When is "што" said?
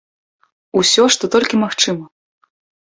1.17-1.31